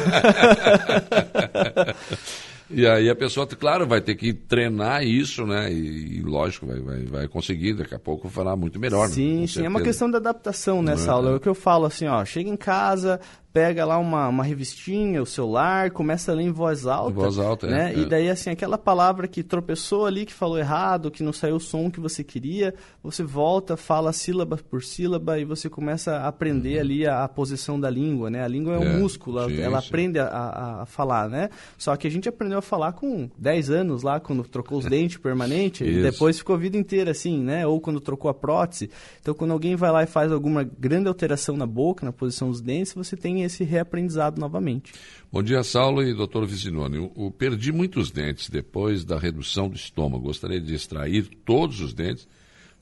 E 2.68 2.86
aí 2.86 3.08
a 3.08 3.14
pessoa, 3.14 3.46
claro, 3.46 3.86
vai 3.86 4.00
ter 4.00 4.16
que 4.16 4.32
treinar 4.32 5.04
isso, 5.04 5.46
né? 5.46 5.72
E, 5.72 6.18
e 6.18 6.22
lógico, 6.22 6.66
vai, 6.66 6.80
vai, 6.80 7.04
vai 7.04 7.28
conseguir, 7.28 7.74
daqui 7.74 7.94
a 7.94 7.98
pouco 7.98 8.28
falar 8.28 8.56
muito 8.56 8.78
melhor. 8.80 9.08
Né? 9.08 9.14
Sim, 9.14 9.40
né? 9.42 9.46
sim, 9.46 9.64
é 9.64 9.68
uma 9.68 9.80
questão 9.80 10.10
de 10.10 10.16
adaptação 10.16 10.82
nessa 10.82 11.10
é, 11.10 11.12
aula. 11.12 11.30
É. 11.30 11.32
é 11.34 11.36
o 11.36 11.40
que 11.40 11.48
eu 11.48 11.54
falo 11.54 11.86
assim, 11.86 12.06
ó, 12.06 12.24
chega 12.24 12.50
em 12.50 12.56
casa, 12.56 13.20
pega 13.56 13.86
lá 13.86 13.96
uma, 13.96 14.28
uma 14.28 14.44
revistinha, 14.44 15.22
o 15.22 15.24
celular, 15.24 15.90
começa 15.90 16.30
a 16.30 16.34
ler 16.34 16.42
em 16.42 16.52
voz 16.52 16.86
alta. 16.86 17.10
Em 17.10 17.14
voz 17.14 17.38
alta, 17.38 17.66
né? 17.66 17.90
É, 17.94 18.00
e 18.00 18.04
daí, 18.04 18.28
assim, 18.28 18.50
aquela 18.50 18.76
palavra 18.76 19.26
que 19.26 19.42
tropeçou 19.42 20.04
ali, 20.04 20.26
que 20.26 20.34
falou 20.34 20.58
errado, 20.58 21.10
que 21.10 21.22
não 21.22 21.32
saiu 21.32 21.56
o 21.56 21.60
som 21.60 21.90
que 21.90 21.98
você 21.98 22.22
queria, 22.22 22.74
você 23.02 23.22
volta, 23.22 23.74
fala 23.74 24.12
sílaba 24.12 24.58
por 24.58 24.82
sílaba 24.82 25.38
e 25.38 25.46
você 25.46 25.70
começa 25.70 26.16
a 26.16 26.28
aprender 26.28 26.74
uhum. 26.74 26.80
ali 26.82 27.06
a, 27.06 27.24
a, 27.24 27.28
posição 27.28 27.80
da 27.80 27.88
língua, 27.88 28.28
né? 28.28 28.44
A 28.44 28.48
língua 28.48 28.74
é 28.74 28.78
um 28.78 28.82
é, 28.82 28.98
músculo, 28.98 29.42
sim, 29.48 29.58
ela 29.58 29.78
aprende 29.78 30.18
a, 30.18 30.26
a, 30.26 30.82
a, 30.82 30.86
falar, 30.86 31.30
né? 31.30 31.48
Só 31.78 31.96
que 31.96 32.06
a 32.06 32.10
gente 32.10 32.28
aprendeu 32.28 32.58
a 32.58 32.62
falar 32.62 32.92
com 32.92 33.30
10 33.38 33.70
anos 33.70 34.02
lá, 34.02 34.20
quando 34.20 34.42
trocou 34.42 34.76
os 34.76 34.84
dentes 34.90 35.16
permanente, 35.16 35.82
e 35.82 36.02
depois 36.02 36.36
ficou 36.36 36.56
a 36.56 36.58
vida 36.58 36.76
inteira 36.76 37.12
assim, 37.12 37.40
né? 37.40 37.66
Ou 37.66 37.80
quando 37.80 38.00
trocou 38.00 38.30
a 38.30 38.34
prótese. 38.34 38.90
Então, 39.22 39.32
quando 39.32 39.52
alguém 39.52 39.76
vai 39.76 39.90
lá 39.90 40.02
e 40.02 40.06
faz 40.06 40.30
alguma 40.30 40.62
grande 40.62 41.08
alteração 41.08 41.56
na 41.56 41.64
boca, 41.64 42.04
na 42.04 42.12
posição 42.12 42.50
dos 42.50 42.60
dentes, 42.60 42.92
você 42.92 43.16
tem 43.16 43.45
esse 43.46 43.64
reaprendizado 43.64 44.40
novamente. 44.40 44.92
Bom 45.32 45.42
dia, 45.42 45.62
Saulo 45.62 46.02
e 46.02 46.14
doutor 46.14 46.46
Vizinoni. 46.46 46.96
Eu, 46.96 47.12
eu 47.16 47.30
perdi 47.30 47.72
muitos 47.72 48.10
dentes 48.10 48.50
depois 48.50 49.04
da 49.04 49.18
redução 49.18 49.68
do 49.68 49.76
estômago. 49.76 50.24
Gostaria 50.24 50.60
de 50.60 50.74
extrair 50.74 51.28
todos 51.44 51.80
os 51.80 51.94
dentes 51.94 52.28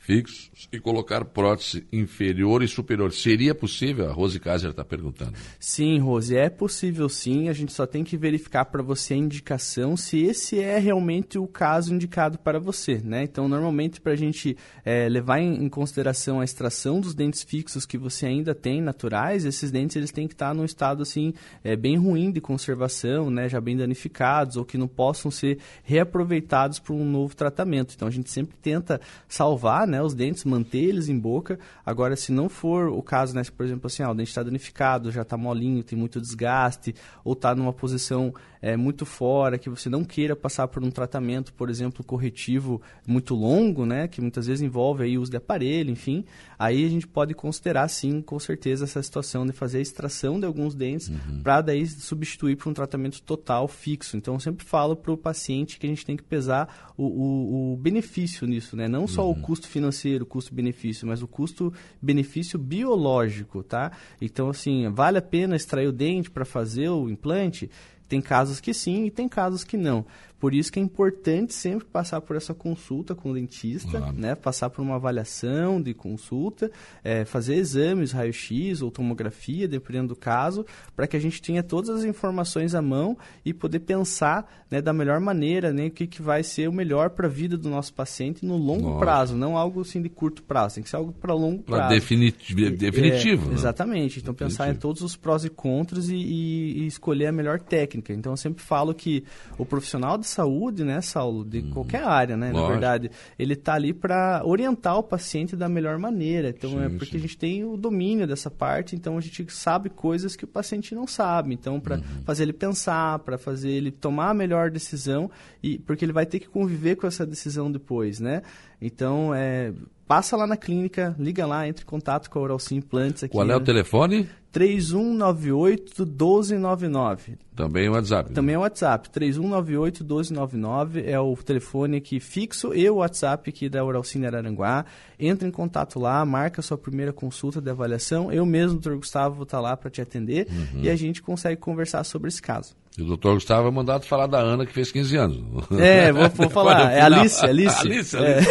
fixos 0.04 0.68
e 0.70 0.78
colocar 0.78 1.25
prótese 1.25 1.87
inferior 1.90 2.62
e 2.62 2.68
superior. 2.68 3.11
Seria 3.12 3.54
possível? 3.54 4.11
A 4.11 4.12
Rose 4.12 4.38
Kaiser 4.38 4.70
está 4.70 4.84
perguntando. 4.84 5.32
Sim, 5.58 5.99
Rose, 5.99 6.37
é 6.37 6.50
possível 6.50 7.08
sim. 7.08 7.49
A 7.49 7.52
gente 7.52 7.73
só 7.73 7.87
tem 7.87 8.04
que 8.04 8.16
verificar 8.16 8.66
para 8.66 8.82
você 8.82 9.14
a 9.14 9.16
indicação 9.16 9.96
se 9.96 10.23
esse 10.23 10.61
é 10.61 10.78
realmente 10.78 11.38
o 11.38 11.46
caso 11.46 11.94
indicado 11.94 12.38
para 12.38 12.58
você. 12.58 13.00
Né? 13.02 13.23
Então, 13.23 13.49
normalmente, 13.49 14.00
para 14.00 14.12
a 14.12 14.16
gente 14.16 14.56
é, 14.84 15.08
levar 15.08 15.38
em, 15.38 15.64
em, 15.64 15.68
consideração 15.70 16.40
a 16.40 16.44
extração 16.44 17.00
dos 17.00 17.14
dentes 17.14 17.42
fixos 17.42 17.87
que 17.87 17.96
você 17.96 18.26
ainda 18.26 18.54
tem 18.54 18.82
naturais, 18.82 19.44
esses 19.44 19.70
dentes 19.70 19.96
eles 19.96 20.12
têm 20.12 20.28
que 20.28 20.34
estar 20.34 20.54
num 20.54 20.64
estado 20.64 21.02
assim 21.02 21.32
é, 21.62 21.75
bem 21.76 21.96
ruim 21.96 22.30
de 22.30 22.40
conservação, 22.40 23.30
né? 23.30 23.49
já 23.49 23.61
bem 23.61 23.76
danificados 23.76 24.56
ou 24.56 24.64
que 24.64 24.76
não 24.76 24.87
possam 24.87 25.30
ser 25.30 25.58
reaproveitados 25.82 26.78
para 26.78 26.94
um 26.94 27.04
novo 27.04 27.34
tratamento. 27.34 27.94
Então, 27.94 28.06
a 28.06 28.11
gente 28.11 28.30
sempre 28.30 28.54
tenta 28.61 29.00
salvar 29.26 29.87
né? 29.93 29.93
Né, 29.94 30.02
os 30.02 30.14
dentes, 30.14 30.44
manter 30.44 30.78
eles 30.78 31.08
em 31.08 31.18
boca. 31.18 31.58
Agora, 31.86 32.16
se 32.16 32.32
não 32.32 32.48
for 32.48 32.88
o 32.88 33.02
caso, 33.02 33.34
né, 33.34 33.44
se, 33.44 33.52
por 33.52 33.64
exemplo, 33.64 33.86
assim, 33.86 34.02
ah, 34.02 34.10
o 34.10 34.14
dente 34.14 34.30
está 34.30 34.42
danificado, 34.42 35.12
já 35.12 35.22
está 35.22 35.36
molinho, 35.36 35.82
tem 35.84 35.98
muito 35.98 36.20
desgaste, 36.20 36.94
ou 37.24 37.34
está 37.34 37.54
numa 37.54 37.72
posição 37.72 38.34
é, 38.64 38.78
muito 38.78 39.04
fora, 39.04 39.58
que 39.58 39.68
você 39.68 39.90
não 39.90 40.02
queira 40.02 40.34
passar 40.34 40.66
por 40.68 40.82
um 40.82 40.90
tratamento, 40.90 41.52
por 41.52 41.68
exemplo, 41.68 42.02
corretivo 42.02 42.80
muito 43.06 43.34
longo, 43.34 43.84
né, 43.84 44.08
que 44.08 44.22
muitas 44.22 44.46
vezes 44.46 44.62
envolve 44.62 45.04
aí 45.04 45.18
uso 45.18 45.30
de 45.30 45.36
aparelho, 45.36 45.90
enfim, 45.90 46.24
aí 46.58 46.84
a 46.84 46.88
gente 46.88 47.06
pode 47.06 47.34
considerar 47.34 47.86
sim, 47.88 48.22
com 48.22 48.38
certeza, 48.38 48.84
essa 48.84 49.02
situação 49.02 49.44
de 49.46 49.52
fazer 49.52 49.78
a 49.78 49.82
extração 49.82 50.40
de 50.40 50.46
alguns 50.46 50.74
dentes 50.74 51.08
uhum. 51.08 51.42
para 51.42 51.60
daí 51.60 51.86
substituir 51.86 52.56
por 52.56 52.70
um 52.70 52.72
tratamento 52.72 53.20
total 53.20 53.68
fixo. 53.68 54.16
Então, 54.16 54.34
eu 54.34 54.40
sempre 54.40 54.64
falo 54.64 54.96
para 54.96 55.12
o 55.12 55.16
paciente 55.16 55.78
que 55.78 55.86
a 55.86 55.90
gente 55.90 56.06
tem 56.06 56.16
que 56.16 56.22
pesar 56.22 56.92
o, 56.96 57.04
o, 57.04 57.72
o 57.74 57.76
benefício 57.76 58.46
nisso, 58.46 58.74
né, 58.76 58.88
não 58.88 59.06
só 59.06 59.26
uhum. 59.26 59.32
o 59.32 59.40
custo 59.42 59.68
financeiro, 59.68 59.83
o 59.88 60.26
custo-benefício, 60.26 61.06
mas 61.06 61.22
o 61.22 61.28
custo-benefício 61.28 62.58
biológico, 62.58 63.62
tá? 63.62 63.92
Então, 64.20 64.48
assim, 64.48 64.88
vale 64.90 65.18
a 65.18 65.22
pena 65.22 65.56
extrair 65.56 65.86
o 65.86 65.92
dente 65.92 66.30
para 66.30 66.44
fazer 66.44 66.88
o 66.88 67.08
implante? 67.08 67.70
Tem 68.08 68.20
casos 68.20 68.60
que 68.60 68.74
sim 68.74 69.06
e 69.06 69.10
tem 69.10 69.28
casos 69.28 69.64
que 69.64 69.76
não. 69.76 70.04
Por 70.44 70.52
isso 70.52 70.70
que 70.70 70.78
é 70.78 70.82
importante 70.82 71.54
sempre 71.54 71.86
passar 71.86 72.20
por 72.20 72.36
essa 72.36 72.52
consulta 72.52 73.14
com 73.14 73.30
o 73.30 73.32
dentista, 73.32 73.96
claro. 73.96 74.12
né? 74.12 74.34
Passar 74.34 74.68
por 74.68 74.82
uma 74.82 74.96
avaliação 74.96 75.80
de 75.80 75.94
consulta, 75.94 76.70
é, 77.02 77.24
fazer 77.24 77.54
exames, 77.54 78.12
raio-x 78.12 78.82
ou 78.82 78.90
tomografia, 78.90 79.66
dependendo 79.66 80.08
do 80.08 80.16
caso, 80.16 80.66
para 80.94 81.06
que 81.06 81.16
a 81.16 81.18
gente 81.18 81.40
tenha 81.40 81.62
todas 81.62 81.88
as 81.88 82.04
informações 82.04 82.74
à 82.74 82.82
mão 82.82 83.16
e 83.42 83.54
poder 83.54 83.78
pensar 83.78 84.66
né, 84.70 84.82
da 84.82 84.92
melhor 84.92 85.18
maneira, 85.18 85.72
né, 85.72 85.86
o 85.86 85.90
que, 85.90 86.06
que 86.06 86.20
vai 86.20 86.42
ser 86.42 86.68
o 86.68 86.72
melhor 86.72 87.08
para 87.08 87.26
a 87.26 87.30
vida 87.30 87.56
do 87.56 87.70
nosso 87.70 87.94
paciente 87.94 88.44
no 88.44 88.58
longo 88.58 88.90
Nossa. 88.90 88.98
prazo, 88.98 89.36
não 89.36 89.56
algo 89.56 89.80
assim 89.80 90.02
de 90.02 90.10
curto 90.10 90.42
prazo, 90.42 90.74
tem 90.74 90.84
que 90.84 90.90
ser 90.90 90.96
algo 90.96 91.12
para 91.12 91.32
longo 91.32 91.62
pra 91.62 91.76
prazo. 91.76 91.94
Definitivo, 91.94 92.76
definitivo. 92.76 93.46
É, 93.46 93.48
né? 93.48 93.54
Exatamente. 93.54 94.18
Então 94.18 94.34
definitivo. 94.34 94.58
pensar 94.58 94.70
em 94.70 94.76
todos 94.76 95.00
os 95.00 95.16
prós 95.16 95.42
e 95.42 95.48
contras 95.48 96.10
e, 96.10 96.16
e, 96.16 96.82
e 96.82 96.86
escolher 96.86 97.28
a 97.28 97.32
melhor 97.32 97.60
técnica. 97.60 98.12
Então 98.12 98.32
eu 98.32 98.36
sempre 98.36 98.62
falo 98.62 98.92
que 98.92 99.24
o 99.56 99.64
profissional 99.64 100.18
de 100.18 100.33
saúde, 100.34 100.84
né, 100.84 101.00
Saulo, 101.00 101.44
de 101.44 101.60
hum, 101.60 101.70
qualquer 101.70 102.02
área, 102.02 102.36
né, 102.36 102.50
lógico. 102.50 102.62
na 102.62 102.72
verdade, 102.72 103.10
ele 103.38 103.54
está 103.54 103.74
ali 103.74 103.92
para 103.92 104.42
orientar 104.44 104.98
o 104.98 105.02
paciente 105.02 105.56
da 105.56 105.68
melhor 105.68 105.98
maneira. 105.98 106.48
Então 106.50 106.70
sim, 106.70 106.84
é 106.84 106.88
porque 106.88 107.12
sim. 107.12 107.16
a 107.16 107.20
gente 107.20 107.38
tem 107.38 107.64
o 107.64 107.76
domínio 107.76 108.26
dessa 108.26 108.50
parte, 108.50 108.96
então 108.96 109.16
a 109.16 109.20
gente 109.20 109.46
sabe 109.52 109.88
coisas 109.88 110.36
que 110.36 110.44
o 110.44 110.48
paciente 110.48 110.94
não 110.94 111.06
sabe. 111.06 111.54
Então 111.54 111.80
para 111.80 111.96
uhum. 111.96 112.02
fazer 112.24 112.42
ele 112.44 112.52
pensar, 112.52 113.18
para 113.20 113.38
fazer 113.38 113.70
ele 113.70 113.90
tomar 113.90 114.30
a 114.30 114.34
melhor 114.34 114.70
decisão 114.70 115.30
e 115.62 115.78
porque 115.78 116.04
ele 116.04 116.12
vai 116.12 116.26
ter 116.26 116.40
que 116.40 116.48
conviver 116.48 116.96
com 116.96 117.06
essa 117.06 117.24
decisão 117.24 117.70
depois, 117.70 118.20
né? 118.20 118.42
Então 118.81 119.35
é 119.35 119.73
passa 120.07 120.37
lá 120.37 120.47
na 120.47 120.57
clínica, 120.57 121.14
liga 121.19 121.47
lá, 121.47 121.66
entre 121.66 121.83
em 121.83 121.87
contato 121.87 122.31
com 122.31 122.38
a 122.38 122.43
Oral 122.43 122.59
Sim 122.59 122.76
Implantes 122.76 123.25
aqui. 123.25 123.33
Qual 123.33 123.49
é 123.49 123.57
o 123.57 123.61
telefone? 123.61 124.28
3198 124.52 126.07
1299. 126.07 127.37
Também 127.57 127.87
é 127.87 127.90
o 127.90 127.95
WhatsApp. 127.95 128.28
Né? 128.28 128.35
Também 128.35 128.54
é 128.54 128.59
o 128.59 128.61
WhatsApp. 128.61 129.11
3198 129.11 130.04
1299 130.04 131.11
é 131.11 131.19
o 131.19 131.37
telefone 131.37 131.97
aqui 131.97 132.21
fixo 132.21 132.73
e 132.73 132.88
o 132.88 132.97
WhatsApp 132.97 133.50
aqui 133.50 133.69
da 133.69 133.85
Oralcine 133.85 134.26
Araranguá. 134.26 134.85
Entra 135.19 135.49
em 135.49 135.50
contato 135.50 135.99
lá, 135.99 136.25
marca 136.25 136.61
a 136.61 136.62
sua 136.62 136.78
primeira 136.78 137.12
consulta 137.12 137.61
de 137.61 137.69
avaliação. 137.69 138.33
Eu 138.33 138.47
mesmo, 138.47 138.78
doutor 138.78 138.97
Gustavo, 138.97 139.35
vou 139.35 139.45
estar 139.45 139.61
lá 139.61 139.76
para 139.76 139.90
te 139.90 140.00
atender 140.00 140.47
uhum. 140.49 140.83
e 140.83 140.88
a 140.88 140.95
gente 140.95 141.21
consegue 141.21 141.61
conversar 141.61 142.04
sobre 142.04 142.28
esse 142.28 142.40
caso. 142.40 142.76
E 142.96 143.02
o 143.02 143.06
doutor 143.06 143.34
Gustavo 143.34 143.66
é 143.66 143.70
mandado 143.72 144.06
falar 144.06 144.28
da 144.28 144.38
Ana, 144.38 144.64
que 144.64 144.72
fez 144.72 144.92
15 144.92 145.16
anos. 145.16 145.38
É, 145.80 146.12
vou, 146.14 146.28
vou 146.28 146.48
falar. 146.50 146.92
É 146.92 147.00
Alice, 147.00 147.44
Alice. 147.44 147.76
Alice, 147.80 148.16
Alice. 148.16 148.46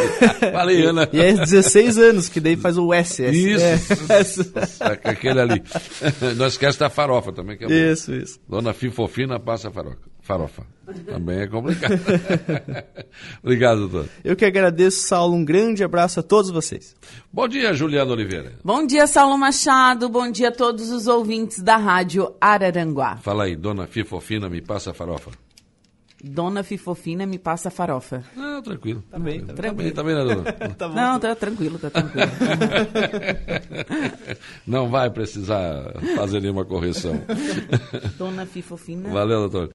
É. 0.46 0.52
Falei, 0.52 0.86
Ana. 0.86 1.08
E 1.14 1.22
é 1.22 1.34
16 1.34 1.98
anos, 1.98 2.28
que 2.28 2.42
daí 2.42 2.58
faz 2.58 2.78
o 2.78 2.94
S. 2.94 3.24
Isso. 3.24 3.64
É. 3.64 5.00
Aquele 5.10 5.40
ali. 5.40 5.64
Não 6.36 6.48
esquece 6.48 6.78
da 6.78 6.90
farofa 6.90 7.32
também, 7.32 7.58
que 7.58 7.64
é 7.64 7.92
Isso, 7.92 8.12
bom. 8.12 8.18
isso. 8.18 8.40
Dona 8.50 8.74
Fifofina 8.74 9.40
passa 9.40 9.70
a 9.70 9.72
farofa. 9.72 10.13
Farofa. 10.24 10.66
Também 11.06 11.40
é 11.40 11.48
complicado. 11.48 12.00
Obrigado, 13.44 13.88
doutor. 13.88 14.10
Eu 14.24 14.36
que 14.38 14.46
agradeço, 14.46 15.06
Saulo. 15.06 15.36
Um 15.36 15.44
grande 15.44 15.84
abraço 15.84 16.22
a 16.22 16.24
todos 16.24 16.50
vocês. 16.50 16.96
Bom 17.32 17.48
dia, 17.48 17.74
Juliana 17.74 18.12
Oliveira. 18.12 18.54
Bom 18.64 18.86
dia, 18.86 19.06
Saulo 19.06 19.38
Machado. 19.38 20.08
Bom 20.08 20.32
dia 20.32 20.48
a 20.48 20.52
todos 20.52 20.92
os 20.92 21.08
ouvintes 21.08 21.62
da 21.62 21.76
Rádio 21.76 22.34
Araranguá. 22.40 23.18
Fala 23.18 23.46
aí, 23.46 23.56
dona 23.56 23.86
Fifofina, 23.86 24.50
me 24.50 24.62
passa 24.62 24.92
a 24.92 24.94
farofa. 24.94 25.32
Dona 26.26 26.64
Fifofina 26.64 27.26
me 27.26 27.38
passa 27.38 27.68
a 27.68 27.72
farofa. 27.72 28.24
Não, 28.34 28.62
tranquilo. 28.62 29.04
Tá 29.12 29.20
bem, 29.20 29.44
tá, 29.44 29.54
tranquilo. 29.54 29.92
Tá 29.92 30.04
bem, 30.04 30.16
tá 30.16 30.24
bem, 30.24 30.26
né, 30.36 30.36
dona? 30.36 30.54
tá 30.74 30.88
bom, 30.88 30.96
Não, 30.96 31.20
tá 31.20 31.36
tranquilo, 31.36 31.78
tá 31.78 31.90
tranquilo. 31.90 32.32
Não 34.66 34.90
vai 34.90 35.10
precisar 35.10 35.92
fazer 36.16 36.40
nenhuma 36.40 36.64
correção. 36.64 37.20
Dona 38.18 38.46
Fifofina. 38.46 39.10
Valeu, 39.10 39.50
doutor. 39.50 39.70